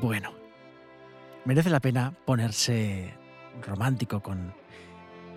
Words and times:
Bueno, 0.00 0.32
merece 1.44 1.68
la 1.68 1.80
pena 1.80 2.14
ponerse 2.24 3.12
romántico 3.60 4.20
con 4.20 4.54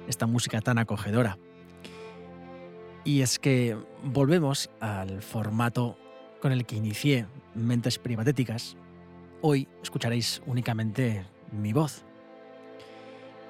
esta 0.08 0.26
música 0.26 0.62
tan 0.62 0.78
acogedora. 0.78 1.38
Y 3.04 3.24
es 3.24 3.40
que 3.40 3.76
volvemos 4.04 4.70
al 4.80 5.22
formato 5.22 5.98
con 6.42 6.54
el 6.54 6.66
que 6.66 6.78
inicié 6.78 7.26
Mentes 7.56 8.00
Privatéticas. 8.00 8.78
Hoy 9.42 9.68
escucharéis 9.82 10.42
únicamente 10.46 11.26
mi 11.52 11.74
voz. 11.74 12.06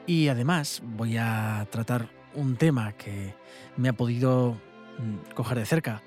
Y 0.07 0.29
además 0.29 0.81
voy 0.83 1.17
a 1.17 1.67
tratar 1.69 2.09
un 2.33 2.55
tema 2.55 2.93
que 2.93 3.35
me 3.77 3.89
ha 3.89 3.93
podido 3.93 4.53
mm, 4.97 5.33
coger 5.35 5.59
de 5.59 5.65
cerca. 5.67 6.01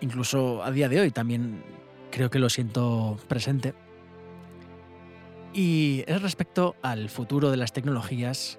Incluso 0.00 0.64
a 0.64 0.70
día 0.70 0.88
de 0.88 1.00
hoy 1.00 1.10
también 1.10 1.62
creo 2.10 2.30
que 2.30 2.38
lo 2.38 2.48
siento 2.48 3.18
presente. 3.28 3.74
Y 5.54 6.04
es 6.06 6.22
respecto 6.22 6.76
al 6.82 7.10
futuro 7.10 7.50
de 7.50 7.58
las 7.58 7.72
tecnologías 7.72 8.58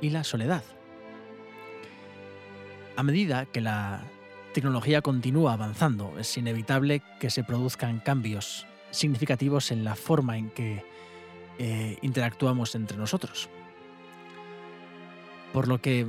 y 0.00 0.10
la 0.10 0.24
soledad. 0.24 0.64
A 2.96 3.02
medida 3.04 3.46
que 3.46 3.60
la 3.60 4.02
tecnología 4.52 5.02
continúa 5.02 5.52
avanzando, 5.52 6.18
es 6.18 6.36
inevitable 6.36 7.02
que 7.20 7.30
se 7.30 7.44
produzcan 7.44 8.00
cambios 8.00 8.66
significativos 8.90 9.70
en 9.70 9.84
la 9.84 9.94
forma 9.94 10.36
en 10.36 10.50
que 10.50 10.84
eh, 11.58 11.96
interactuamos 12.02 12.74
entre 12.74 12.98
nosotros. 12.98 13.48
Por 15.52 15.68
lo 15.68 15.80
que 15.80 16.06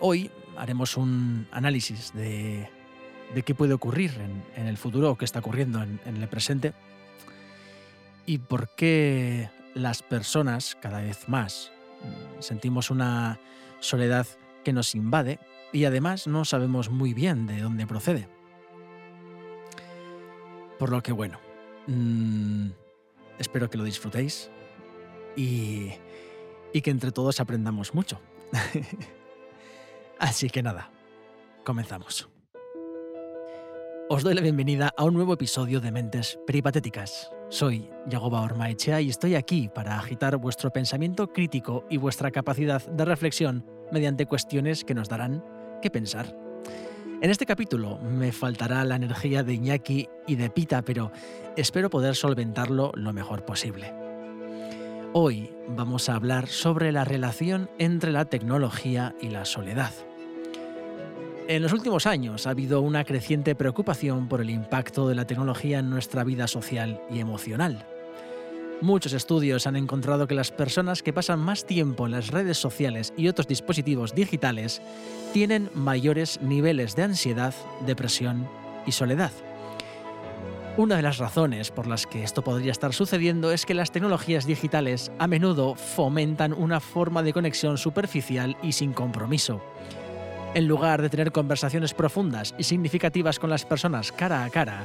hoy 0.00 0.30
haremos 0.58 0.96
un 0.96 1.48
análisis 1.50 2.12
de, 2.12 2.68
qué 3.44 3.54
puede 3.54 3.72
ocurrir 3.72 4.12
en, 4.54 4.66
el 4.66 4.76
futuro 4.76 5.12
o 5.12 5.16
qué 5.16 5.24
está 5.24 5.38
ocurriendo 5.38 5.82
en 5.82 6.16
el 6.16 6.28
presente 6.28 6.74
y 8.30 8.38
por 8.38 8.68
qué 8.76 9.50
las 9.74 10.04
personas 10.04 10.76
cada 10.80 11.00
vez 11.00 11.28
más 11.28 11.72
mm, 12.00 12.40
sentimos 12.40 12.92
una 12.92 13.40
soledad 13.80 14.24
que 14.62 14.72
nos 14.72 14.94
invade 14.94 15.40
y 15.72 15.84
además 15.84 16.28
no 16.28 16.44
sabemos 16.44 16.90
muy 16.90 17.12
bien 17.12 17.48
de 17.48 17.60
dónde 17.60 17.88
procede. 17.88 18.28
Por 20.78 20.92
lo 20.92 21.02
que 21.02 21.10
bueno, 21.10 21.40
mm, 21.88 22.68
espero 23.40 23.68
que 23.68 23.78
lo 23.78 23.82
disfrutéis 23.82 24.48
y, 25.34 25.90
y 26.72 26.82
que 26.82 26.92
entre 26.92 27.10
todos 27.10 27.40
aprendamos 27.40 27.94
mucho. 27.94 28.20
Así 30.20 30.50
que 30.50 30.62
nada, 30.62 30.92
comenzamos. 31.64 32.28
Os 34.08 34.22
doy 34.22 34.34
la 34.34 34.40
bienvenida 34.40 34.94
a 34.96 35.02
un 35.02 35.14
nuevo 35.14 35.32
episodio 35.34 35.80
de 35.80 35.90
Mentes 35.90 36.38
Peripatéticas. 36.46 37.32
Soy 37.50 37.90
Yagoba 38.06 38.42
Ormaechea 38.42 39.00
y 39.00 39.08
estoy 39.10 39.34
aquí 39.34 39.68
para 39.68 39.98
agitar 39.98 40.36
vuestro 40.36 40.70
pensamiento 40.72 41.32
crítico 41.32 41.84
y 41.90 41.96
vuestra 41.96 42.30
capacidad 42.30 42.80
de 42.86 43.04
reflexión 43.04 43.66
mediante 43.90 44.26
cuestiones 44.26 44.84
que 44.84 44.94
nos 44.94 45.08
darán 45.08 45.44
que 45.82 45.90
pensar. 45.90 46.32
En 47.20 47.28
este 47.28 47.46
capítulo 47.46 47.98
me 47.98 48.30
faltará 48.30 48.84
la 48.84 48.94
energía 48.94 49.42
de 49.42 49.54
Iñaki 49.54 50.08
y 50.28 50.36
de 50.36 50.48
Pita, 50.48 50.82
pero 50.82 51.10
espero 51.56 51.90
poder 51.90 52.14
solventarlo 52.14 52.92
lo 52.94 53.12
mejor 53.12 53.44
posible. 53.44 53.92
Hoy 55.12 55.52
vamos 55.66 56.08
a 56.08 56.14
hablar 56.14 56.46
sobre 56.46 56.92
la 56.92 57.04
relación 57.04 57.68
entre 57.78 58.12
la 58.12 58.26
tecnología 58.26 59.16
y 59.20 59.28
la 59.28 59.44
soledad. 59.44 59.92
En 61.50 61.62
los 61.62 61.72
últimos 61.72 62.06
años 62.06 62.46
ha 62.46 62.50
habido 62.50 62.80
una 62.80 63.02
creciente 63.02 63.56
preocupación 63.56 64.28
por 64.28 64.40
el 64.40 64.50
impacto 64.50 65.08
de 65.08 65.16
la 65.16 65.26
tecnología 65.26 65.80
en 65.80 65.90
nuestra 65.90 66.22
vida 66.22 66.46
social 66.46 67.02
y 67.10 67.18
emocional. 67.18 67.84
Muchos 68.80 69.14
estudios 69.14 69.66
han 69.66 69.74
encontrado 69.74 70.28
que 70.28 70.36
las 70.36 70.52
personas 70.52 71.02
que 71.02 71.12
pasan 71.12 71.40
más 71.40 71.66
tiempo 71.66 72.06
en 72.06 72.12
las 72.12 72.28
redes 72.28 72.56
sociales 72.56 73.12
y 73.16 73.26
otros 73.26 73.48
dispositivos 73.48 74.14
digitales 74.14 74.80
tienen 75.32 75.70
mayores 75.74 76.40
niveles 76.40 76.94
de 76.94 77.02
ansiedad, 77.02 77.52
depresión 77.84 78.48
y 78.86 78.92
soledad. 78.92 79.32
Una 80.76 80.94
de 80.94 81.02
las 81.02 81.18
razones 81.18 81.72
por 81.72 81.88
las 81.88 82.06
que 82.06 82.22
esto 82.22 82.44
podría 82.44 82.70
estar 82.70 82.94
sucediendo 82.94 83.50
es 83.50 83.66
que 83.66 83.74
las 83.74 83.90
tecnologías 83.90 84.46
digitales 84.46 85.10
a 85.18 85.26
menudo 85.26 85.74
fomentan 85.74 86.52
una 86.52 86.78
forma 86.78 87.24
de 87.24 87.32
conexión 87.32 87.76
superficial 87.76 88.56
y 88.62 88.70
sin 88.70 88.92
compromiso 88.92 89.60
en 90.54 90.66
lugar 90.66 91.00
de 91.00 91.10
tener 91.10 91.32
conversaciones 91.32 91.94
profundas 91.94 92.54
y 92.58 92.64
significativas 92.64 93.38
con 93.38 93.50
las 93.50 93.64
personas 93.64 94.12
cara 94.12 94.44
a 94.44 94.50
cara, 94.50 94.84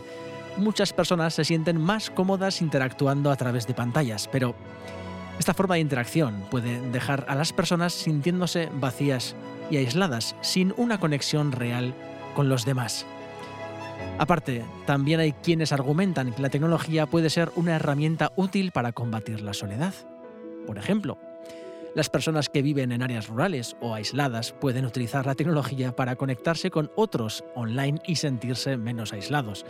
muchas 0.58 0.94
personas 0.94 1.34
se 1.34 1.46
sienten 1.46 1.82
más 1.82 2.10
cómodas 2.10 2.62
interactuando 2.62 3.32
a 3.32 3.36
través 3.36 3.68
de 3.68 3.74
pantallas, 3.74 4.30
pero 4.32 4.56
esta 5.40 5.54
forma 5.54 5.76
de 5.76 5.82
interacción 5.82 6.46
puede 6.50 6.80
dejar 6.92 7.26
a 7.28 7.36
las 7.36 7.52
personas 7.52 7.94
sintiéndose 7.94 8.70
vacías 8.74 9.36
y 9.70 9.78
aisladas, 9.78 10.36
sin 10.42 10.74
una 10.78 11.00
conexión 11.00 11.52
real 11.52 11.94
con 12.36 12.48
los 12.48 12.66
demás. 12.66 13.06
Aparte, 14.18 14.64
también 14.86 15.20
hay 15.20 15.34
quienes 15.34 15.74
argumentan 15.74 16.32
que 16.32 16.42
la 16.42 16.50
tecnología 16.50 17.06
puede 17.06 17.30
ser 17.30 17.52
una 17.56 17.76
herramienta 17.76 18.32
útil 18.36 18.72
para 18.72 18.94
combatir 18.94 19.42
la 19.42 19.54
soledad. 19.54 19.94
Por 20.66 20.78
ejemplo, 20.78 21.18
las 21.96 22.10
personas 22.10 22.50
que 22.50 22.62
viven 22.62 22.92
en 22.92 23.02
áreas 23.02 23.28
rurales 23.28 23.76
o 23.80 23.96
aisladas 23.96 24.52
pueden 24.52 24.86
utilizar 24.86 25.26
la 25.26 25.34
tecnología 25.34 25.96
para 25.96 26.18
conectarse 26.18 26.70
con 26.70 26.92
otros 26.96 27.44
online 27.56 28.00
y 28.06 28.18
sentirse 28.18 28.78
menos 28.78 29.14
aislados. 29.14 29.66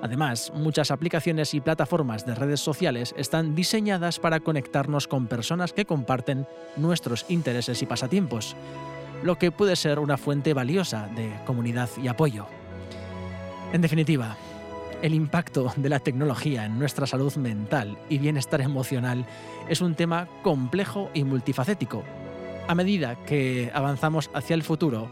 Además, 0.00 0.52
muchas 0.54 0.92
aplicaciones 0.92 1.54
y 1.54 1.60
plataformas 1.60 2.24
de 2.24 2.36
redes 2.36 2.60
sociales 2.60 3.12
están 3.18 3.56
diseñadas 3.56 4.20
para 4.20 4.38
conectarnos 4.38 5.08
con 5.08 5.26
personas 5.26 5.72
que 5.72 5.84
comparten 5.84 6.46
nuestros 6.76 7.26
intereses 7.28 7.82
y 7.82 7.86
pasatiempos, 7.86 8.54
lo 9.24 9.36
que 9.36 9.50
puede 9.50 9.74
ser 9.74 9.98
una 9.98 10.16
fuente 10.16 10.54
valiosa 10.54 11.08
de 11.16 11.32
comunidad 11.44 11.90
y 12.00 12.06
apoyo. 12.06 12.46
En 13.72 13.82
definitiva, 13.82 14.36
el 15.02 15.14
impacto 15.14 15.72
de 15.76 15.88
la 15.88 16.00
tecnología 16.00 16.64
en 16.64 16.78
nuestra 16.78 17.06
salud 17.06 17.34
mental 17.36 17.98
y 18.08 18.18
bienestar 18.18 18.60
emocional 18.60 19.26
es 19.68 19.80
un 19.80 19.94
tema 19.94 20.28
complejo 20.42 21.10
y 21.14 21.24
multifacético. 21.24 22.04
A 22.66 22.74
medida 22.74 23.16
que 23.24 23.70
avanzamos 23.72 24.30
hacia 24.34 24.54
el 24.54 24.62
futuro, 24.62 25.08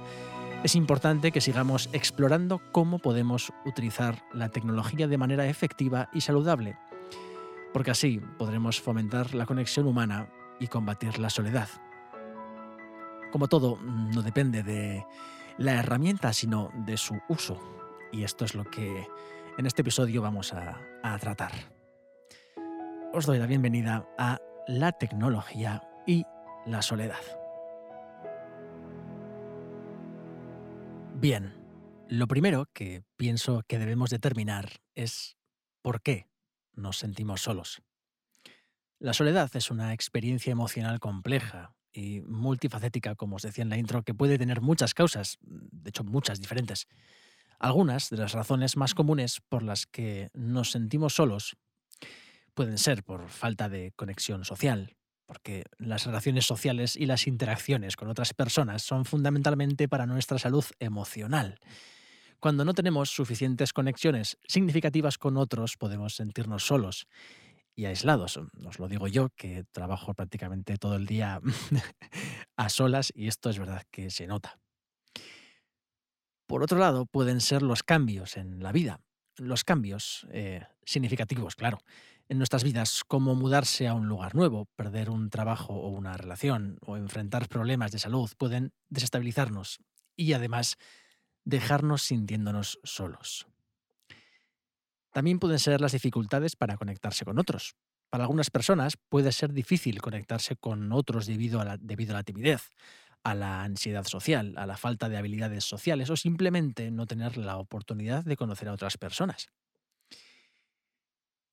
es 0.65 0.75
importante 0.75 1.31
que 1.31 1.41
sigamos 1.41 1.89
explorando 1.93 2.61
cómo 2.73 2.99
podemos 2.99 3.53
utilizar 3.65 4.25
la 4.33 4.49
tecnología 4.49 5.07
de 5.07 5.19
manera 5.19 5.47
efectiva 5.47 6.09
y 6.13 6.21
saludable, 6.21 6.77
porque 7.73 7.93
así 7.93 8.21
podremos 8.39 8.81
fomentar 8.81 9.35
la 9.35 9.47
conexión 9.47 9.87
humana 9.87 10.29
y 10.59 10.67
combatir 10.67 11.19
la 11.19 11.31
soledad. 11.31 11.69
Como 13.31 13.47
todo, 13.49 13.79
no 13.81 14.23
depende 14.23 14.63
de 14.63 15.05
la 15.59 15.75
herramienta, 15.75 16.33
sino 16.33 16.71
de 16.75 16.97
su 16.97 17.15
uso. 17.29 17.59
Y 18.13 18.23
esto 18.25 18.45
es 18.45 18.55
lo 18.55 18.65
que 18.65 19.07
en 19.59 19.65
este 19.65 19.81
episodio 19.83 20.21
vamos 20.21 20.53
a, 20.53 21.19
tratar. 21.19 21.53
Os 23.15 23.25
doy 23.25 23.39
la 23.39 23.47
bienvenida 23.47 24.07
a 24.19 24.39
la 24.67 24.93
tecnología 24.93 25.83
y 26.07 26.25
la 26.67 26.83
soledad. 26.83 27.23
Bien, 31.15 31.55
lo 32.09 32.27
primero 32.27 32.69
que 32.75 33.03
pienso 33.17 33.63
que 33.67 33.79
debemos 33.79 34.11
determinar 34.11 34.81
es 34.95 35.39
por 35.81 36.03
qué 36.03 36.29
nos 36.75 36.99
sentimos 36.99 37.41
solos. 37.41 37.83
La 38.99 39.15
soledad 39.15 39.51
es 39.55 39.71
una 39.71 39.95
experiencia 39.95 40.51
emocional 40.51 41.01
compleja 41.01 41.75
y 41.93 42.21
multifacética, 42.21 43.15
como 43.15 43.37
os 43.37 43.43
decía 43.43 43.63
en 43.63 43.71
la 43.71 43.79
intro, 43.79 44.03
que 44.03 44.13
puede 44.13 44.37
tener 44.37 44.61
muchas 44.61 44.93
causas, 44.93 45.39
de 45.41 45.89
hecho 45.89 46.05
muchas 46.05 46.41
diferentes. 46.41 46.89
Algunas 47.59 48.11
de 48.11 48.19
las 48.19 48.33
razones 48.33 48.77
más 48.77 48.95
comunes 48.95 49.41
por 49.49 49.63
las 49.63 49.87
que 49.87 50.31
nos 50.35 50.71
sentimos 50.71 51.15
solos 51.15 51.57
pueden 52.55 52.79
ser 52.79 53.03
por 53.03 53.29
falta 53.29 53.69
de 53.69 53.93
conexión 53.97 54.45
social, 54.45 54.97
porque 55.27 55.65
las 55.79 56.07
relaciones 56.07 56.47
sociales 56.47 56.97
y 56.97 57.07
las 57.07 57.27
interacciones 57.27 57.97
con 57.97 58.09
otras 58.09 58.35
personas 58.35 58.83
son 58.83 59.05
fundamentalmente 59.05 59.89
para 59.89 60.07
nuestra 60.07 60.39
salud 60.39 60.65
emocional. 60.79 61.59
Cuando 62.41 62.65
no 62.65 62.75
tenemos 62.75 63.11
suficientes 63.11 63.73
conexiones 63.73 64.39
significativas 64.47 65.19
con 65.19 65.37
otros, 65.37 65.77
podemos 65.77 66.15
sentirnos 66.15 66.67
solos 66.67 67.07
y 67.75 67.87
aislados. 67.87 68.39
Os 68.65 68.79
lo 68.79 68.89
digo 68.89 69.09
yo, 69.09 69.31
que 69.37 69.65
trabajo 69.73 70.15
prácticamente 70.15 70.77
todo 70.77 70.97
el 70.97 71.07
día 71.07 71.41
a 72.57 72.69
solas 72.69 73.13
y 73.15 73.29
esto 73.29 73.51
es 73.51 73.59
verdad 73.59 73.83
que 73.91 74.11
se 74.11 74.27
nota. 74.27 74.59
Por 76.47 76.63
otro 76.63 76.79
lado, 76.79 77.07
pueden 77.07 77.41
ser 77.41 77.63
los 77.63 77.83
cambios 77.83 78.37
en 78.37 78.63
la 78.63 78.73
vida. 78.73 79.01
Los 79.37 79.65
cambios 79.65 80.27
eh, 80.31 80.65
significativos, 80.85 81.57
claro, 81.57 81.79
en 82.29 82.39
nuestras 82.39 82.65
vidas, 82.65 83.03
como 83.07 83.35
mudarse 83.35 83.87
a 83.87 83.95
un 83.95 84.09
lugar 84.09 84.35
nuevo, 84.35 84.67
perder 84.77 85.11
un 85.11 85.31
trabajo 85.31 85.75
o 85.75 85.89
una 85.91 86.17
relación, 86.17 86.79
o 86.81 86.97
enfrentar 86.97 87.49
problemas 87.49 87.93
de 87.93 87.99
salud, 87.99 88.31
pueden 88.39 88.73
desestabilizarnos 88.89 89.79
y 90.17 90.33
además 90.33 90.77
dejarnos 91.45 92.03
sintiéndonos 92.03 92.79
solos. 92.83 93.47
También 95.13 95.39
pueden 95.39 95.59
ser 95.59 95.81
las 95.81 95.93
dificultades 95.93 96.57
para 96.57 96.77
conectarse 96.77 97.25
con 97.25 97.39
otros. 97.39 97.75
Para 98.11 98.25
algunas 98.25 98.51
personas 98.51 98.97
puede 99.09 99.33
ser 99.33 99.53
difícil 99.53 100.01
conectarse 100.01 100.57
con 100.57 100.93
otros 100.93 101.27
debido 101.27 101.61
a 101.61 101.65
la, 101.65 101.77
debido 101.77 102.15
a 102.15 102.19
la 102.19 102.23
timidez, 102.23 102.71
a 103.27 103.35
la 103.35 103.65
ansiedad 103.65 104.05
social, 104.05 104.55
a 104.57 104.67
la 104.67 104.77
falta 104.77 105.09
de 105.09 105.17
habilidades 105.17 105.65
sociales 105.65 106.11
o 106.11 106.17
simplemente 106.17 106.93
no 106.93 107.07
tener 107.07 107.37
la 107.37 107.57
oportunidad 107.57 108.25
de 108.25 108.37
conocer 108.37 108.69
a 108.69 108.73
otras 108.73 108.99
personas. 108.99 109.49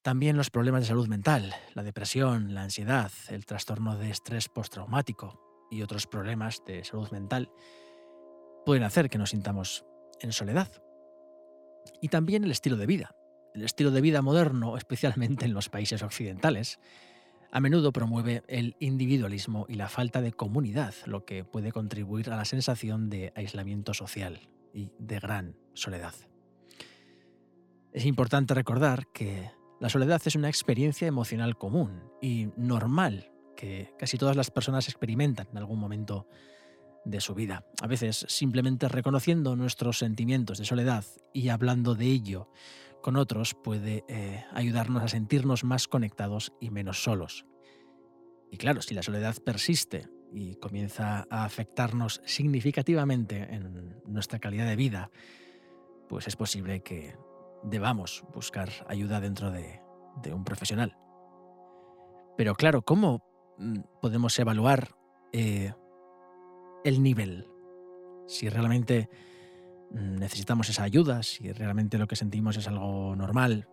También 0.04 0.38
los 0.38 0.52
problemas 0.52 0.82
de 0.82 0.90
salud 0.90 1.08
mental, 1.08 1.52
la 1.74 1.82
depresión, 1.82 2.54
la 2.54 2.62
ansiedad, 2.62 3.12
el 3.30 3.48
trastorno 3.48 3.98
de 3.98 4.12
estrés 4.12 4.50
postraumático 4.50 5.68
y 5.72 5.82
otros 5.82 6.06
problemas 6.06 6.62
de 6.64 6.84
salud 6.84 7.10
mental 7.10 7.50
pueden 8.68 8.84
hacer 8.84 9.10
que 9.10 9.18
nos 9.18 9.32
sintamos 9.32 9.84
en 10.22 10.32
soledad. 10.32 10.70
Y 12.04 12.10
también 12.10 12.44
el 12.44 12.52
estilo 12.52 12.78
de 12.78 12.86
vida. 12.86 13.16
El 13.56 13.64
estilo 13.64 13.90
de 13.90 14.02
vida 14.02 14.22
moderno, 14.22 14.78
especialmente 14.78 15.46
en 15.46 15.56
los 15.56 15.70
países 15.70 16.04
occidentales, 16.04 16.78
a 17.54 17.60
menudo 17.60 17.94
promueve 17.94 18.42
el 18.48 18.76
individualismo 18.80 19.68
y 19.70 19.76
la 19.76 19.88
falta 19.88 20.22
de 20.22 20.34
comunidad, 20.34 20.96
lo 21.06 21.24
que 21.24 21.46
puede 21.46 21.72
contribuir 21.72 22.32
a 22.32 22.36
la 22.36 22.46
sensación 22.46 23.12
de 23.12 23.32
aislamiento 23.36 23.94
social 23.94 24.50
y 24.74 24.90
de 24.98 25.20
gran 25.20 25.56
soledad. 25.76 26.16
Es 27.92 28.06
importante 28.06 28.56
recordar 28.56 29.06
que 29.14 29.52
la 29.80 29.90
soledad 29.90 30.20
es 30.26 30.36
una 30.36 30.50
experiencia 30.50 31.08
emocional 31.08 31.56
común 31.56 32.02
y 32.24 32.48
normal 32.58 33.30
que 33.56 33.94
casi 34.00 34.18
todas 34.18 34.36
las 34.36 34.50
personas 34.50 34.90
experimentan 34.90 35.48
en 35.52 35.60
algún 35.60 35.78
momento 35.78 36.28
de 37.06 37.22
su 37.22 37.36
vida. 37.36 37.68
A 37.84 37.88
veces 37.88 38.26
simplemente 38.30 38.88
reconociendo 38.88 39.56
nuestros 39.56 40.00
sentimientos 40.00 40.58
de 40.58 40.66
soledad 40.66 41.06
y 41.34 41.50
hablando 41.50 41.94
de 41.94 42.06
ello 42.08 42.50
con 43.04 43.18
otros 43.18 43.54
puede 43.54 44.06
eh, 44.08 44.46
ayudarnos 44.54 45.04
a 45.04 45.08
sentirnos 45.10 45.64
más 45.64 45.88
conectados 45.88 46.54
y 46.60 46.72
menos 46.72 47.04
solos. 47.04 47.46
Y 48.50 48.58
claro, 48.58 48.82
si 48.82 48.96
la 48.96 49.04
soledad 49.04 49.36
persiste 49.46 50.08
y 50.32 50.56
comienza 50.56 51.28
a 51.30 51.44
afectarnos 51.44 52.22
significativamente 52.26 53.54
en 53.54 54.02
nuestra 54.06 54.40
calidad 54.40 54.66
de 54.68 54.78
vida, 54.78 55.12
pues 56.08 56.28
es 56.28 56.36
posible 56.36 56.82
que 56.82 57.16
debamos 57.64 58.24
buscar 58.34 58.70
ayuda 58.88 59.20
dentro 59.20 59.52
de, 59.52 59.82
un 60.32 60.46
profesional. 60.46 60.98
Pero 62.38 62.56
claro, 62.56 62.84
¿cómo 62.84 63.22
mm, 63.58 63.80
podemos 64.02 64.38
evaluar 64.40 64.96
eh, 65.34 65.74
el 66.86 67.04
nivel? 67.04 67.50
Si 68.28 68.48
realmente 68.48 69.10
necesitamos 69.94 70.70
esa 70.70 70.84
ayuda, 70.84 71.24
si 71.24 71.52
realmente 71.52 71.98
lo 71.98 72.08
que 72.08 72.16
sentimos 72.16 72.58
es 72.58 72.68
algo 72.68 73.16
normal. 73.16 73.68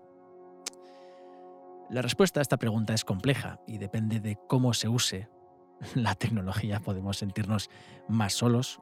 La 1.89 2.03
respuesta 2.03 2.41
a 2.41 2.43
esta 2.43 2.57
pregunta 2.57 2.95
es 2.95 3.05
compleja 3.05 3.61
y 3.67 3.79
depende 3.79 4.21
de 4.21 4.39
cómo 4.49 4.75
se 4.75 4.89
use 4.89 5.29
la 5.95 6.15
tecnología. 6.15 6.81
Podemos 6.81 7.19
sentirnos 7.19 7.69
más 8.09 8.35
solos 8.35 8.81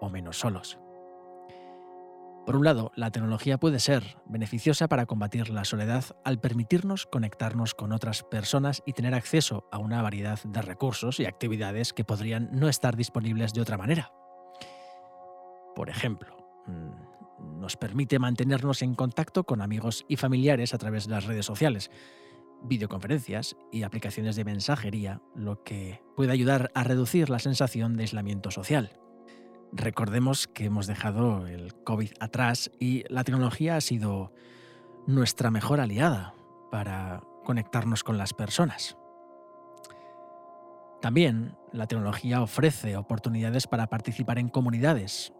o 0.00 0.08
menos 0.08 0.38
solos. 0.38 0.78
Por 2.46 2.54
un 2.54 2.64
lado, 2.64 2.92
la 2.94 3.10
tecnología 3.10 3.58
puede 3.58 3.80
ser 3.80 4.18
beneficiosa 4.24 4.86
para 4.86 5.06
combatir 5.06 5.50
la 5.50 5.64
soledad 5.64 6.04
al 6.24 6.38
permitirnos 6.38 7.04
conectarnos 7.04 7.74
con 7.74 7.90
otras 7.90 8.22
personas 8.22 8.84
y 8.86 8.92
tener 8.92 9.14
acceso 9.14 9.66
a 9.72 9.78
una 9.78 10.00
variedad 10.00 10.38
de 10.44 10.62
recursos 10.62 11.18
y 11.18 11.26
actividades 11.26 11.92
que 11.92 12.04
podrían 12.04 12.48
no 12.52 12.68
estar 12.68 12.96
disponibles 12.96 13.52
de 13.52 13.62
otra 13.62 13.76
manera. 13.76 14.12
Por 15.74 15.90
ejemplo, 15.90 16.36
mm, 16.36 16.45
nos 17.58 17.76
permite 17.76 18.18
mantenernos 18.18 18.82
en 18.82 18.94
contacto 18.94 19.44
con 19.44 19.62
amigos 19.62 20.04
y 20.08 20.16
familiares 20.16 20.74
a 20.74 20.78
través 20.78 21.06
de 21.06 21.12
las 21.12 21.24
redes 21.24 21.46
sociales, 21.46 21.90
videoconferencias 22.62 23.56
y 23.72 23.82
aplicaciones 23.82 24.36
de 24.36 24.44
mensajería, 24.44 25.20
lo 25.34 25.62
que 25.62 26.02
puede 26.16 26.32
ayudar 26.32 26.70
a 26.74 26.84
reducir 26.84 27.30
la 27.30 27.38
sensación 27.38 27.96
de 27.96 28.04
aislamiento 28.04 28.50
social. 28.50 28.98
Recordemos 29.72 30.46
que 30.46 30.66
hemos 30.66 30.86
dejado 30.86 31.46
el 31.46 31.74
COVID 31.84 32.12
atrás 32.20 32.70
y 32.78 33.04
la 33.08 33.24
tecnología 33.24 33.76
ha 33.76 33.80
sido 33.80 34.32
nuestra 35.06 35.50
mejor 35.50 35.80
aliada 35.80 36.34
para 36.70 37.22
conectarnos 37.44 38.02
con 38.02 38.18
las 38.18 38.32
personas. 38.32 38.96
También 41.00 41.56
la 41.72 41.86
tecnología 41.86 42.42
ofrece 42.42 42.96
oportunidades 42.96 43.66
para 43.66 43.86
participar 43.88 44.38
en 44.38 44.48
comunidades 44.48 45.32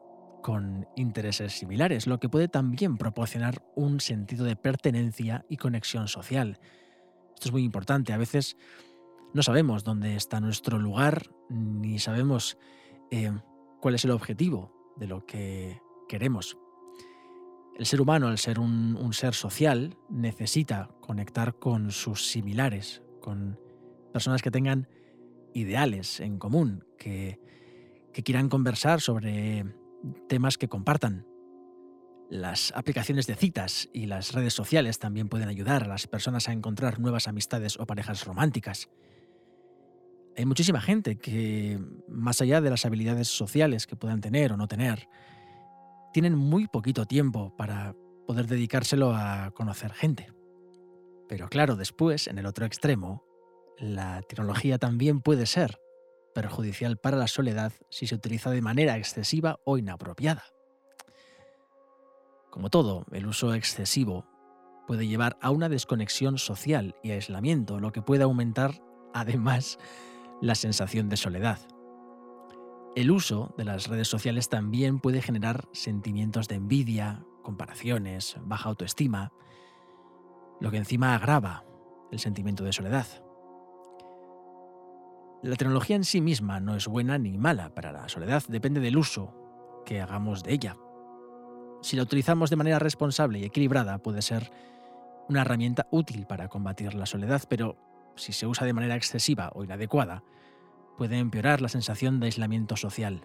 con 0.46 0.86
intereses 0.94 1.54
similares, 1.54 2.06
lo 2.06 2.20
que 2.20 2.28
puede 2.28 2.46
también 2.46 2.98
proporcionar 2.98 3.64
un 3.74 3.98
sentido 3.98 4.44
de 4.44 4.54
pertenencia 4.54 5.44
y 5.48 5.56
conexión 5.56 6.06
social. 6.06 6.60
Esto 7.34 7.48
es 7.48 7.52
muy 7.52 7.64
importante. 7.64 8.12
A 8.12 8.16
veces 8.16 8.56
no 9.34 9.42
sabemos 9.42 9.82
dónde 9.82 10.14
está 10.14 10.38
nuestro 10.38 10.78
lugar, 10.78 11.32
ni 11.50 11.98
sabemos 11.98 12.58
eh, 13.10 13.32
cuál 13.80 13.96
es 13.96 14.04
el 14.04 14.12
objetivo 14.12 14.94
de 14.96 15.08
lo 15.08 15.26
que 15.26 15.80
queremos. 16.08 16.56
El 17.76 17.84
ser 17.84 18.00
humano, 18.00 18.28
al 18.28 18.38
ser 18.38 18.60
un, 18.60 19.12
ser 19.14 19.34
social, 19.34 19.98
necesita 20.08 20.90
conectar 21.00 21.58
con 21.58 21.90
sus 21.90 22.24
similares, 22.24 23.02
con 23.20 23.58
personas 24.12 24.42
que 24.42 24.52
tengan 24.52 24.86
ideales 25.54 26.20
en 26.20 26.38
común, 26.38 26.84
que, 26.96 27.40
que 28.12 28.22
quieran 28.22 28.48
conversar 28.48 29.00
sobre 29.00 29.64
temas 30.28 30.58
que 30.58 30.68
compartan. 30.68 31.26
Las 32.28 32.72
aplicaciones 32.74 33.26
de 33.26 33.36
citas 33.36 33.88
y 33.92 34.06
las 34.06 34.32
redes 34.32 34.52
sociales 34.52 34.98
también 34.98 35.28
pueden 35.28 35.48
ayudar 35.48 35.84
a 35.84 35.88
las 35.88 36.06
personas 36.06 36.48
a 36.48 36.52
encontrar 36.52 36.98
nuevas 36.98 37.28
amistades 37.28 37.78
o 37.78 37.86
parejas 37.86 38.24
románticas. 38.24 38.88
Hay 40.36 40.44
muchísima 40.44 40.80
gente 40.80 41.16
que, 41.16 41.80
más 42.08 42.40
allá 42.40 42.60
de 42.60 42.70
las 42.70 42.84
habilidades 42.84 43.28
sociales 43.28 43.86
que 43.86 43.96
puedan 43.96 44.20
tener 44.20 44.52
o 44.52 44.56
no 44.56 44.66
tener, 44.66 45.08
tienen 46.12 46.36
muy 46.36 46.66
poquito 46.66 47.06
tiempo 47.06 47.54
para 47.56 47.94
poder 48.26 48.46
dedicárselo 48.46 49.14
a 49.14 49.52
conocer 49.52 49.92
gente. 49.92 50.32
Pero 51.28 51.48
claro, 51.48 51.76
después, 51.76 52.26
en 52.26 52.38
el 52.38 52.46
otro 52.46 52.66
extremo, 52.66 53.24
la 53.78 54.22
tecnología 54.22 54.78
también 54.78 55.20
puede 55.20 55.46
ser 55.46 55.78
perjudicial 56.36 56.98
para 56.98 57.16
la 57.16 57.28
soledad 57.28 57.72
si 57.88 58.06
se 58.06 58.14
utiliza 58.14 58.50
de 58.50 58.60
manera 58.60 58.98
excesiva 58.98 59.58
o 59.64 59.78
inapropiada. 59.78 60.44
Como 62.50 62.68
todo, 62.68 63.06
el 63.10 63.26
uso 63.26 63.54
excesivo 63.54 64.26
puede 64.86 65.06
llevar 65.06 65.38
a 65.40 65.50
una 65.50 65.70
desconexión 65.70 66.36
social 66.36 66.94
y 67.02 67.12
aislamiento, 67.12 67.80
lo 67.80 67.90
que 67.90 68.02
puede 68.02 68.24
aumentar, 68.24 68.82
además, 69.14 69.78
la 70.42 70.54
sensación 70.54 71.08
de 71.08 71.16
soledad. 71.16 71.58
El 72.94 73.10
uso 73.10 73.54
de 73.56 73.64
las 73.64 73.88
redes 73.88 74.08
sociales 74.08 74.50
también 74.50 75.00
puede 75.00 75.22
generar 75.22 75.66
sentimientos 75.72 76.48
de 76.48 76.56
envidia, 76.56 77.24
comparaciones, 77.42 78.36
baja 78.42 78.68
autoestima, 78.68 79.32
lo 80.60 80.70
que 80.70 80.76
encima 80.76 81.14
agrava 81.14 81.64
el 82.12 82.18
sentimiento 82.18 82.62
de 82.62 82.74
soledad. 82.74 83.25
La 85.46 85.54
tecnología 85.54 85.94
en 85.94 86.02
sí 86.02 86.20
misma 86.20 86.58
no 86.58 86.74
es 86.74 86.88
buena 86.88 87.18
ni 87.18 87.38
mala 87.38 87.72
para 87.72 87.92
la 87.92 88.08
soledad, 88.08 88.42
depende 88.48 88.80
del 88.80 88.96
uso 88.96 89.32
que 89.86 90.00
hagamos 90.00 90.42
de 90.42 90.52
ella. 90.52 90.76
Si 91.82 91.94
la 91.94 92.02
utilizamos 92.02 92.50
de 92.50 92.56
manera 92.56 92.80
responsable 92.80 93.38
y 93.38 93.44
equilibrada 93.44 93.98
puede 93.98 94.22
ser 94.22 94.50
una 95.28 95.42
herramienta 95.42 95.86
útil 95.92 96.26
para 96.26 96.48
combatir 96.48 96.94
la 96.94 97.06
soledad, 97.06 97.44
pero 97.48 97.76
si 98.16 98.32
se 98.32 98.48
usa 98.48 98.66
de 98.66 98.72
manera 98.72 98.96
excesiva 98.96 99.52
o 99.54 99.62
inadecuada, 99.62 100.24
puede 100.98 101.16
empeorar 101.16 101.62
la 101.62 101.68
sensación 101.68 102.18
de 102.18 102.26
aislamiento 102.26 102.74
social. 102.74 103.22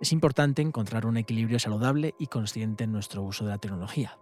Es 0.00 0.10
importante 0.10 0.62
encontrar 0.62 1.06
un 1.06 1.16
equilibrio 1.16 1.60
saludable 1.60 2.16
y 2.18 2.26
consciente 2.26 2.82
en 2.82 2.90
nuestro 2.90 3.22
uso 3.22 3.44
de 3.44 3.50
la 3.50 3.58
tecnología. 3.58 4.18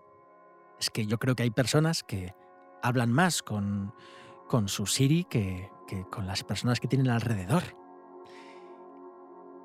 Es 0.78 0.90
que 0.90 1.06
yo 1.06 1.18
creo 1.18 1.36
que 1.36 1.44
hay 1.44 1.50
personas 1.50 2.02
que 2.02 2.34
hablan 2.82 3.12
más 3.12 3.42
con, 3.42 3.94
con 4.46 4.68
su 4.68 4.84
Siri 4.84 5.24
que, 5.24 5.70
que 5.86 6.04
con 6.04 6.26
las 6.26 6.44
personas 6.44 6.80
que 6.80 6.88
tienen 6.88 7.08
alrededor. 7.08 7.62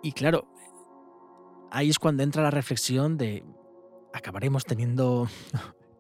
Y 0.04 0.14
claro, 0.14 0.48
ahí 1.72 1.90
es 1.90 2.00
cuando 2.00 2.24
entra 2.24 2.44
la 2.44 2.52
reflexión 2.52 3.18
de 3.18 3.46
acabaremos 4.14 4.66
teniendo 4.66 5.28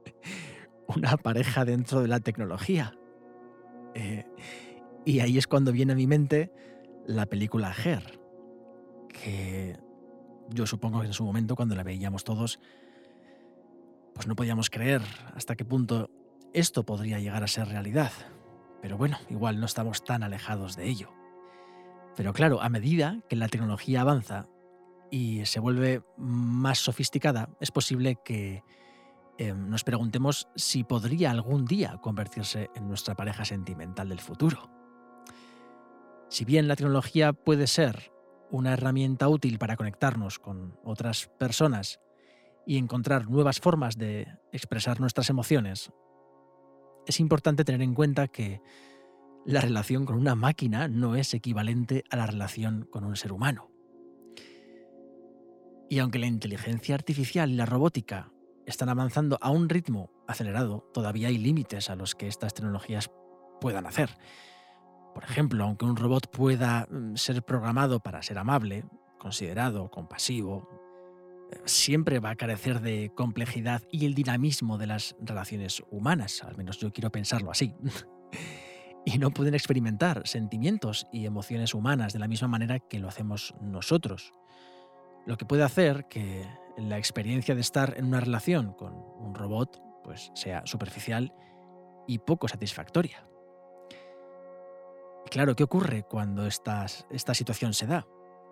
una 0.87 1.17
pareja 1.17 1.65
dentro 1.65 2.01
de 2.01 2.07
la 2.07 2.19
tecnología. 2.19 2.97
Eh, 3.93 4.25
y 5.05 5.19
ahí 5.19 5.37
es 5.37 5.47
cuando 5.47 5.71
viene 5.71 5.93
a 5.93 5.95
mi 5.95 6.07
mente 6.07 6.51
la 7.05 7.25
película 7.25 7.73
Her, 7.73 8.19
que 9.09 9.77
yo 10.49 10.65
supongo 10.65 11.01
que 11.01 11.07
en 11.07 11.13
su 11.13 11.23
momento, 11.23 11.55
cuando 11.55 11.75
la 11.75 11.83
veíamos 11.83 12.23
todos, 12.23 12.59
pues 14.13 14.27
no 14.27 14.35
podíamos 14.35 14.69
creer 14.69 15.01
hasta 15.33 15.55
qué 15.55 15.65
punto 15.65 16.09
esto 16.53 16.85
podría 16.85 17.19
llegar 17.19 17.43
a 17.43 17.47
ser 17.47 17.67
realidad. 17.67 18.11
Pero 18.81 18.97
bueno, 18.97 19.17
igual 19.29 19.59
no 19.59 19.65
estamos 19.65 20.03
tan 20.03 20.23
alejados 20.23 20.75
de 20.75 20.87
ello. 20.87 21.13
Pero 22.15 22.33
claro, 22.33 22.61
a 22.61 22.69
medida 22.69 23.19
que 23.29 23.35
la 23.35 23.47
tecnología 23.47 24.01
avanza 24.01 24.47
y 25.09 25.45
se 25.45 25.59
vuelve 25.59 26.03
más 26.17 26.79
sofisticada, 26.79 27.49
es 27.59 27.71
posible 27.71 28.17
que 28.23 28.63
em, 29.37 29.69
nos 29.69 29.83
preguntemos 29.83 30.47
si 30.55 30.83
podría 30.83 31.31
algún 31.31 31.65
día 31.65 31.97
convertirse 32.01 32.69
en 32.75 32.87
nuestra 32.87 33.15
pareja 33.15 33.45
sentimental 33.45 34.09
del 34.09 34.19
futuro. 34.19 34.69
Si 36.29 36.45
bien 36.45 36.67
la 36.67 36.75
tecnología 36.75 37.33
puede 37.33 37.67
ser 37.67 38.11
una 38.49 38.73
herramienta 38.73 39.27
útil 39.27 39.57
para 39.57 39.75
conectarnos 39.75 40.39
con 40.39 40.77
otras 40.83 41.27
personas 41.39 41.99
y 42.65 42.77
encontrar 42.77 43.29
nuevas 43.29 43.59
formas 43.59 43.97
de 43.97 44.27
expresar 44.51 44.99
nuestras 44.99 45.29
emociones, 45.29 45.91
es 47.07 47.19
importante 47.19 47.63
tener 47.63 47.81
en 47.81 47.93
cuenta 47.93 48.27
que 48.27 48.61
la 49.45 49.61
relación 49.61 50.05
con 50.05 50.17
una 50.17 50.35
máquina 50.35 50.87
no 50.87 51.15
es 51.15 51.33
equivalente 51.33 52.03
a 52.09 52.15
la 52.15 52.27
relación 52.27 52.87
con 52.91 53.03
un 53.03 53.15
ser 53.15 53.31
humano. 53.33 53.71
Y 55.89 55.99
aunque 55.99 56.19
la 56.19 56.27
inteligencia 56.27 56.95
artificial 56.95 57.51
y 57.51 57.55
la 57.55 57.65
robótica 57.65 58.31
están 58.65 58.89
avanzando 58.89 59.37
a 59.41 59.49
un 59.49 59.67
ritmo 59.67 60.11
acelerado, 60.27 60.89
todavía 60.93 61.27
hay 61.27 61.37
límites 61.37 61.89
a 61.89 61.95
los 61.95 62.15
que 62.15 62.27
estas 62.27 62.53
tecnologías 62.53 63.11
puedan 63.59 63.85
hacer. 63.85 64.11
Por 65.13 65.23
ejemplo, 65.23 65.63
aunque 65.65 65.85
un 65.85 65.97
robot 65.97 66.31
pueda 66.31 66.87
mm, 66.89 67.15
ser 67.15 67.43
programado 67.43 67.99
para 67.99 68.21
ser 68.21 68.37
amable, 68.37 68.85
considerado, 69.19 69.91
compasivo, 69.91 70.69
siempre 71.65 72.19
va 72.19 72.31
a 72.31 72.35
carecer 72.35 72.81
de 72.81 73.11
complejidad 73.15 73.81
y 73.91 74.05
el 74.05 74.13
dinamismo 74.13 74.77
de 74.77 74.87
las 74.87 75.15
relaciones 75.19 75.83
humanas, 75.89 76.43
al 76.43 76.57
menos 76.57 76.79
yo 76.79 76.91
quiero 76.91 77.11
pensarlo 77.11 77.51
así. 77.51 77.75
y 79.05 79.17
no 79.17 79.31
pueden 79.31 79.53
experimentar 79.53 80.27
sentimientos 80.27 81.07
y 81.11 81.25
emociones 81.25 81.73
humanas 81.73 82.13
de 82.13 82.19
la 82.19 82.27
misma 82.27 82.47
manera 82.47 82.79
que 82.79 82.99
lo 82.99 83.07
hacemos 83.07 83.55
nosotros. 83.61 84.33
Lo 85.25 85.37
que 85.37 85.45
puede 85.45 85.63
hacer 85.63 86.05
que 86.07 86.47
la 86.77 86.97
experiencia 86.97 87.55
de 87.55 87.61
estar 87.61 87.95
en 87.97 88.05
una 88.05 88.19
relación 88.19 88.73
con 88.73 88.93
un 88.93 89.35
robot 89.35 89.81
pues 90.03 90.31
sea 90.33 90.65
superficial 90.65 91.33
y 92.07 92.19
poco 92.19 92.47
satisfactoria. 92.47 93.27
claro, 95.29 95.55
¿qué 95.55 95.63
ocurre 95.63 96.03
cuando 96.03 96.45
esta 96.47 96.87
situación 97.33 97.73
se 97.73 97.87
da? 97.87 98.05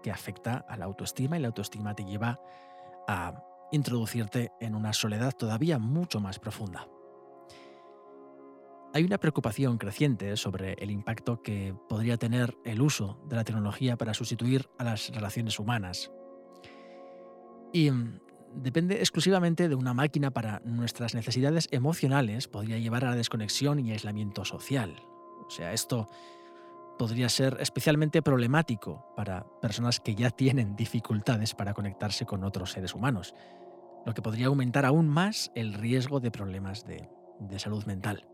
Que 0.03 0.11
afecta 0.11 0.65
a 0.69 0.77
la 0.77 0.85
autoestima 0.85 1.37
y 1.37 1.41
la 1.41 1.47
autoestima 1.47 1.93
te 1.93 2.05
lleva 2.05 2.39
introducirte 3.71 4.51
en 4.59 4.75
una 4.75 4.93
soledad 4.93 5.33
todavía 5.33 5.79
mucho 5.79 6.19
más 6.19 6.39
profunda. 6.39 6.87
Hay 8.93 9.03
una 9.03 9.19
preocupación 9.19 9.77
creciente 9.77 10.35
sobre 10.35 10.73
el 10.73 10.89
impacto 10.89 11.43
que 11.43 11.75
podría 11.87 12.17
tener 12.17 12.57
el 12.65 12.81
uso 12.81 13.21
de 13.27 13.35
la 13.35 13.43
tecnología 13.43 13.97
para 13.97 14.15
sustituir 14.15 14.67
a 14.79 14.83
las 14.83 15.09
relaciones 15.13 15.59
humanas. 15.59 16.11
Y 17.71 17.91
mm, 17.91 18.19
depende 18.55 18.95
exclusivamente 18.95 19.69
de 19.69 19.75
una 19.75 19.93
máquina 19.93 20.31
para 20.31 20.59
nuestras 20.65 21.13
necesidades 21.13 21.67
emocionales, 21.71 22.47
podría 22.47 22.79
llevar 22.79 23.05
a 23.05 23.11
la 23.11 23.15
desconexión 23.15 23.79
y 23.79 23.91
aislamiento 23.91 24.43
social. 24.43 24.95
O 25.45 25.51
sea, 25.51 25.71
esto 25.73 26.09
podría 26.99 27.29
ser 27.29 27.55
especialmente 27.61 28.21
problemático 28.21 29.13
para 29.15 29.45
personas 29.61 30.01
que 30.01 30.15
ya 30.15 30.31
tienen 30.31 30.75
dificultades 30.75 31.55
para 31.55 31.73
conectarse 31.73 32.25
con 32.25 32.43
otros 32.43 32.73
seres 32.73 32.93
humanos, 32.93 33.33
lo 34.05 34.13
que 34.13 34.21
podría 34.21 34.47
aumentar 34.47 34.85
aún 34.85 35.07
más 35.07 35.49
el 35.55 35.73
riesgo 35.73 36.19
de 36.19 36.29
problemas 36.29 36.85
de, 36.85 37.09
de 37.39 37.57
salud 37.57 37.85
mental. 37.85 38.27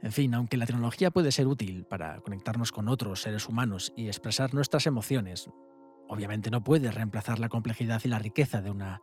En 0.00 0.12
fin, 0.12 0.32
aunque 0.32 0.56
la 0.56 0.64
tecnología 0.64 1.10
puede 1.10 1.30
ser 1.30 1.46
útil 1.46 1.84
para 1.84 2.18
conectarnos 2.20 2.72
con 2.72 2.88
otros 2.88 3.20
seres 3.20 3.46
humanos 3.46 3.92
y 3.94 4.06
expresar 4.06 4.54
nuestras 4.54 4.86
emociones, 4.86 5.50
obviamente 6.08 6.50
no 6.50 6.64
puede 6.64 6.90
reemplazar 6.90 7.38
la 7.38 7.50
complejidad 7.50 8.00
y 8.02 8.08
la 8.08 8.18
riqueza 8.18 8.62
de 8.62 8.70
una 8.70 9.02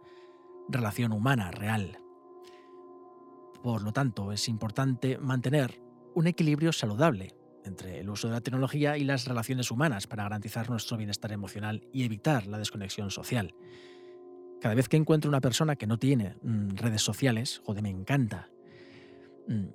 relación 0.69 1.11
humana 1.11 1.51
real. 1.51 1.99
Por 3.61 3.83
lo 3.83 3.93
tanto, 3.93 4.31
es 4.31 4.47
importante 4.47 5.19
mantener 5.19 5.80
un 6.15 6.27
equilibrio 6.27 6.71
saludable 6.71 7.35
entre 7.65 7.99
el 7.99 8.09
uso 8.09 8.27
de 8.27 8.33
la 8.33 8.41
tecnología 8.41 8.97
y 8.97 9.03
las 9.03 9.27
relaciones 9.27 9.71
humanas 9.71 10.07
para 10.07 10.23
garantizar 10.23 10.69
nuestro 10.69 10.97
bienestar 10.97 11.31
emocional 11.31 11.87
y 11.93 12.03
evitar 12.03 12.47
la 12.47 12.57
desconexión 12.57 13.11
social. 13.11 13.53
Cada 14.61 14.75
vez 14.75 14.87
que 14.89 14.97
encuentro 14.97 15.29
una 15.29 15.41
persona 15.41 15.75
que 15.75 15.87
no 15.87 15.97
tiene 15.97 16.35
mm, 16.41 16.75
redes 16.75 17.01
sociales, 17.01 17.61
joder, 17.65 17.83
me 17.83 17.89
encanta. 17.89 18.49
Mm, 19.47 19.67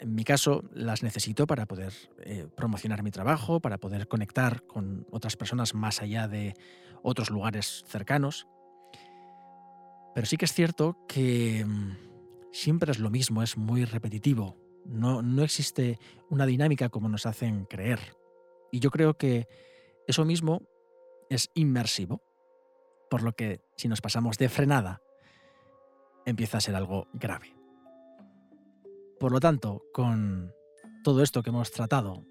en 0.00 0.14
mi 0.14 0.24
caso, 0.24 0.64
las 0.72 1.02
necesito 1.02 1.46
para 1.46 1.66
poder 1.66 1.92
eh, 2.20 2.46
promocionar 2.56 3.02
mi 3.02 3.10
trabajo, 3.10 3.60
para 3.60 3.78
poder 3.78 4.06
conectar 4.06 4.62
con 4.62 5.06
otras 5.10 5.36
personas 5.36 5.74
más 5.74 6.02
allá 6.02 6.28
de 6.28 6.54
otros 7.02 7.30
lugares 7.30 7.84
cercanos. 7.86 8.46
Pero 10.14 10.26
sí 10.26 10.36
que 10.36 10.44
es 10.44 10.52
cierto 10.52 10.96
que 11.08 11.64
mm, 11.64 11.96
siempre 12.52 12.92
es 12.92 12.98
lo 12.98 13.10
mismo, 13.10 13.42
es 13.42 13.56
muy 13.56 13.84
repetitivo. 13.84 14.56
No, 14.88 15.22
no 15.22 15.44
existe 15.44 16.00
una 16.30 16.46
dinámica 16.46 16.88
como 16.88 17.08
nos 17.08 17.26
hacen 17.26 17.66
creer. 17.66 18.00
Y 18.72 18.80
yo 18.80 18.90
creo 18.90 19.14
que 19.14 19.46
eso 20.06 20.24
mismo 20.24 20.62
es 21.30 21.50
inmersivo. 21.54 22.22
Por 23.10 23.22
lo 23.22 23.32
que 23.32 23.60
si 23.76 23.88
nos 23.88 24.00
pasamos 24.00 24.38
de 24.38 24.48
frenada, 24.48 25.02
empieza 26.26 26.58
a 26.58 26.60
ser 26.60 26.74
algo 26.74 27.06
grave. 27.12 27.54
Por 29.20 29.32
lo 29.32 29.40
tanto, 29.40 29.82
con 29.92 30.52
todo 31.02 31.22
esto 31.22 31.42
que 31.42 31.50
hemos 31.50 31.70
tratado, 31.70 32.24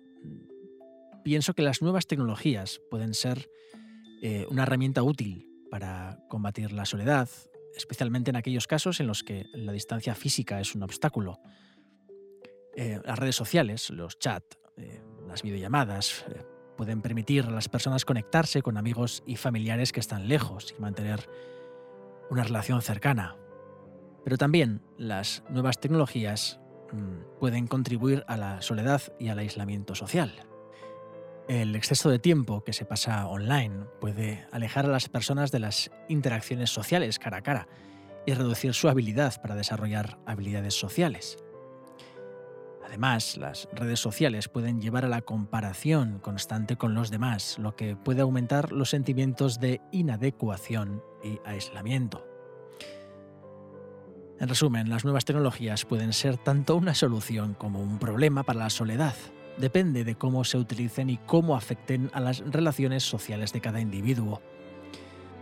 pienso 1.23 1.53
que 1.53 1.63
las 1.63 1.81
nuevas 1.81 2.07
tecnologías 2.07 2.79
pueden 2.89 3.13
ser 3.13 3.49
eh, 4.21 4.45
una 4.49 4.63
herramienta 4.63 5.03
útil 5.03 5.47
para 5.69 6.19
combatir 6.29 6.71
la 6.71 6.85
soledad, 6.85 7.29
especialmente 7.75 8.29
en 8.29 8.35
aquellos 8.35 8.67
casos 8.67 8.99
en 8.99 9.07
los 9.07 9.23
que 9.23 9.45
la 9.53 9.71
distancia 9.73 10.15
física 10.15 10.59
es 10.59 10.73
un 10.75 10.83
obstáculo. 10.83 11.39
Eh, 12.77 13.01
las 13.03 13.19
redes 13.19 13.35
sociales, 13.35 13.89
los 13.89 14.17
chats, 14.17 14.57
eh, 14.77 15.01
las 15.27 15.41
videollamadas, 15.41 16.23
pueden 16.77 17.01
permitir 17.01 17.43
a 17.43 17.51
las 17.51 17.67
personas 17.67 18.05
conectarse 18.05 18.61
con 18.61 18.77
amigos 18.77 19.21
y 19.25 19.35
familiares 19.35 19.91
que 19.91 19.99
están 19.99 20.29
lejos 20.29 20.73
y 20.77 20.81
mantener 20.81 21.27
una 22.29 22.43
relación 22.43 22.81
cercana. 22.81 23.35
Pero 24.23 24.37
también 24.37 24.81
las 24.97 25.43
nuevas 25.49 25.79
tecnologías 25.79 26.59
Mm, 26.91 27.39
pueden 27.39 27.67
contribuir 27.67 28.23
a 28.27 28.37
la 28.37 28.61
soledad 28.61 29.01
y 29.19 29.27
al 29.29 29.39
aislamiento 29.39 29.95
social. 29.95 30.31
El 31.47 31.75
exceso 31.75 32.09
de 32.09 32.19
tiempo 32.19 32.63
que 32.63 32.73
se 32.73 32.85
pasa 32.85 33.27
online 33.27 33.85
puede 33.99 34.45
alejar 34.51 34.85
a 34.85 34.89
las 34.89 35.09
personas 35.09 35.51
de 35.51 35.59
las 35.59 35.91
interacciones 36.09 36.69
sociales 36.69 37.19
cara 37.19 37.37
a 37.37 37.41
cara 37.41 37.67
y 38.25 38.33
reducir 38.33 38.73
su 38.73 38.89
habilidad 38.89 39.41
para 39.41 39.55
desarrollar 39.55 40.17
habilidades 40.25 40.73
sociales. 40.73 41.37
Además, 42.87 43.35
las 43.35 43.67
redes 43.73 43.99
sociales 43.99 44.47
pueden 44.47 44.79
llevar 44.79 45.03
a 45.03 45.09
la 45.09 45.21
comparación 45.21 46.19
constante 46.19 46.77
con 46.77 46.93
los 46.93 47.11
demás, 47.11 47.59
lo 47.59 47.75
que 47.75 47.97
puede 47.97 48.21
aumentar 48.21 48.71
los 48.71 48.89
sentimientos 48.89 49.59
de 49.59 49.81
inadecuación 49.91 51.03
y 51.21 51.37
aislamiento. 51.43 52.25
En 54.39 54.47
resumen, 54.47 54.89
las 54.89 55.03
nuevas 55.03 55.25
tecnologías 55.25 55.83
pueden 55.83 56.13
ser 56.13 56.37
tanto 56.37 56.77
una 56.77 56.95
solución 56.95 57.55
como 57.55 57.81
un 57.81 57.99
problema 57.99 58.43
para 58.43 58.59
la 58.59 58.69
soledad. 58.69 59.15
Depende 59.57 60.05
de 60.05 60.15
cómo 60.15 60.45
se 60.45 60.57
utilicen 60.57 61.09
y 61.09 61.17
cómo 61.17 61.57
afecten 61.57 62.09
a 62.13 62.21
las 62.21 62.39
relaciones 62.39 63.03
sociales 63.03 63.51
de 63.51 63.59
cada 63.59 63.81
individuo. 63.81 64.41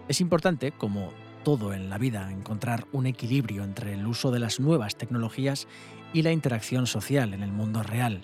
Es 0.07 0.19
importante, 0.19 0.71
como 0.71 1.11
todo 1.45 1.73
en 1.73 1.91
la 1.91 1.99
vida, 1.99 2.31
encontrar 2.31 2.87
un 2.91 3.05
equilibrio 3.05 3.63
entre 3.63 3.93
el 3.93 4.07
uso 4.07 4.31
de 4.31 4.39
las 4.39 4.59
nuevas 4.59 4.95
tecnologías 4.95 5.67
y 6.11 6.23
la 6.23 6.31
interacción 6.31 6.87
social 6.87 7.35
en 7.35 7.43
el 7.43 7.51
mundo 7.51 7.83
real, 7.83 8.21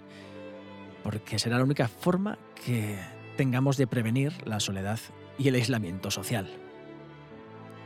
porque 1.04 1.38
será 1.38 1.60
la 1.60 1.64
única 1.64 1.88
forma 1.88 2.40
que 2.66 2.98
tengamos 3.38 3.78
de 3.78 3.86
prevenir 3.86 4.34
la 4.48 4.60
soledad 4.60 5.00
y 5.38 5.48
el 5.50 5.56
aislamiento 5.56 6.10
social. 6.10 6.50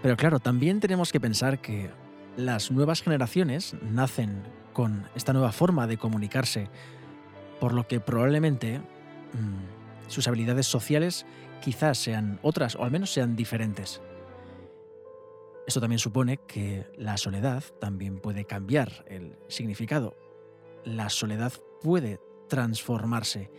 Pero 0.01 0.15
claro, 0.15 0.39
también 0.39 0.79
tenemos 0.79 1.11
que 1.11 1.19
pensar 1.19 1.59
que 1.59 1.89
las 2.37 2.71
nuevas 2.71 3.01
generaciones 3.01 3.75
nacen 3.91 4.41
con 4.71 5.03
esta 5.15 5.33
nueva 5.33 5.51
forma 5.51 5.85
de 5.85 5.97
comunicarse, 5.97 6.69
por 7.59 7.73
lo 7.73 7.89
que 7.89 7.99
probablemente 7.99 8.79
mm, 8.79 10.07
sus 10.07 10.29
habilidades 10.29 10.65
sociales 10.65 11.25
quizás 11.61 11.97
sean 11.97 12.39
otras 12.41 12.77
o 12.77 12.85
al 12.85 12.91
menos 12.91 13.11
sean 13.11 13.35
diferentes. 13.35 14.01
Esto 15.67 15.81
también 15.81 15.99
supone 15.99 16.37
que 16.37 16.85
la 16.95 17.17
soledad 17.17 17.63
también 17.79 18.19
puede 18.19 18.45
cambiar 18.45 19.05
el 19.07 19.37
significado. 19.47 20.15
La 20.83 21.09
soledad 21.09 21.53
puede 21.81 22.19
transformarse 22.47 23.49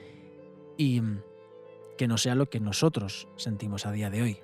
y 0.77 1.01
mm, 1.01 1.23
que 1.97 2.07
no 2.07 2.19
sea 2.19 2.35
lo 2.35 2.49
que 2.49 2.61
nosotros 2.61 3.29
sentimos 3.37 3.87
a 3.87 3.93
día 3.93 4.11
de 4.11 4.23
hoy. 4.23 4.41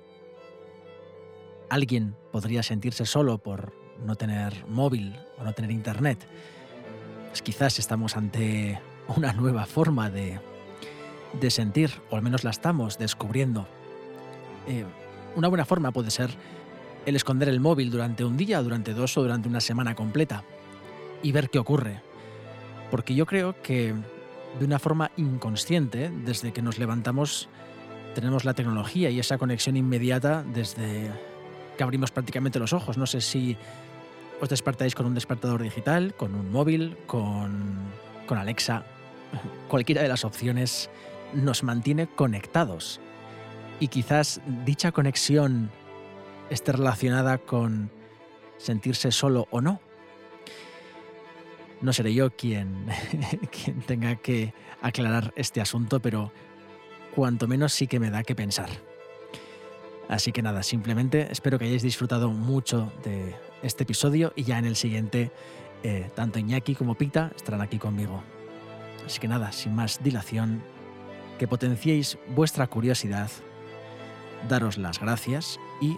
Alguien 1.69 2.15
podría 2.31 2.63
sentirse 2.63 3.05
solo 3.05 3.37
por 3.37 3.73
no 4.03 4.15
tener 4.15 4.65
móvil 4.67 5.17
o 5.37 5.43
no 5.43 5.53
tener 5.53 5.71
internet, 5.71 6.27
pues 7.29 7.41
quizás 7.41 7.79
estamos 7.79 8.17
ante 8.17 8.79
una 9.07 9.33
nueva 9.33 9.65
forma 9.65 10.09
de, 10.09 10.39
sentir, 11.49 11.91
o 12.09 12.15
al 12.15 12.21
menos 12.21 12.43
la 12.43 12.51
estamos 12.51 12.97
descubriendo. 12.97 13.67
Eh, 14.67 14.85
una 15.35 15.47
buena 15.47 15.65
forma 15.65 15.91
puede 15.91 16.11
ser 16.11 16.29
el 17.05 17.15
esconder 17.15 17.49
el 17.49 17.59
móvil 17.59 17.91
durante 17.91 18.23
un 18.23 18.37
día, 18.37 18.61
durante 18.61 18.93
dos 18.93 19.17
o 19.17 19.21
durante 19.21 19.49
una 19.49 19.61
semana 19.61 19.95
completa 19.95 20.43
y 21.21 21.31
ver 21.31 21.49
qué 21.49 21.59
ocurre. 21.59 22.01
Porque 22.91 23.15
yo 23.15 23.25
creo 23.25 23.61
que 23.61 23.93
de 24.59 24.65
una 24.65 24.79
forma 24.79 25.11
inconsciente, 25.17 26.11
desde 26.23 26.53
que 26.53 26.61
nos 26.61 26.77
levantamos, 26.77 27.49
tenemos 28.13 28.45
la 28.45 28.53
tecnología 28.53 29.09
y 29.09 29.19
esa 29.19 29.37
conexión 29.37 29.75
inmediata 29.75 30.43
desde 30.43 31.11
que 31.77 31.83
abrimos 31.83 32.11
prácticamente 32.11 32.59
los 32.59 32.73
ojos. 32.73 32.97
No 32.97 33.07
sé 33.07 33.21
si 33.21 33.57
os 34.39 34.49
despertáis 34.49 34.93
con 34.93 35.05
un 35.05 35.15
despertador 35.15 35.61
digital, 35.63 36.13
con 36.15 36.35
un 36.35 36.51
móvil, 36.51 36.97
con, 37.07 37.77
con 38.27 38.37
Alexa. 38.37 38.85
Cualquiera 39.67 40.03
de 40.03 40.09
las 40.09 40.23
opciones 40.23 40.89
nos 41.33 41.63
mantiene 41.63 42.07
conectados. 42.07 42.99
Y 43.79 43.87
quizás 43.87 44.39
dicha 44.65 44.91
conexión 44.91 45.71
esté 46.53 46.71
relacionada 46.71 47.37
con 47.37 47.91
sentirse 48.57 49.11
solo 49.11 49.47
o 49.51 49.61
no. 49.61 49.81
No 51.81 51.91
seré 51.91 52.13
yo 52.13 52.31
quien, 52.35 52.87
quien 53.51 53.81
tenga 53.81 54.15
que 54.15 54.53
aclarar 54.81 55.33
este 55.35 55.61
asunto, 55.61 55.99
pero 55.99 56.31
cuanto 57.15 57.47
menos 57.47 57.73
sí 57.73 57.87
que 57.87 57.99
me 57.99 58.09
da 58.09 58.23
que 58.23 58.35
pensar. 58.35 58.69
Así 60.07 60.31
que 60.31 60.41
nada, 60.41 60.63
simplemente 60.63 61.27
espero 61.31 61.57
que 61.57 61.65
hayáis 61.65 61.81
disfrutado 61.81 62.29
mucho 62.29 62.91
de 63.03 63.35
este 63.61 63.83
episodio 63.83 64.33
y 64.35 64.43
ya 64.43 64.59
en 64.59 64.65
el 64.65 64.75
siguiente, 64.75 65.31
eh, 65.81 66.09
tanto 66.15 66.39
Iñaki 66.39 66.75
como 66.75 66.95
Pita 66.95 67.31
estarán 67.35 67.61
aquí 67.61 67.79
conmigo. 67.79 68.23
Así 69.05 69.19
que 69.19 69.27
nada, 69.27 69.51
sin 69.51 69.75
más 69.75 70.03
dilación, 70.03 70.61
que 71.39 71.47
potenciéis 71.47 72.17
vuestra 72.29 72.67
curiosidad, 72.67 73.29
daros 74.47 74.77
las 74.77 74.99
gracias 74.99 75.59
y 75.81 75.97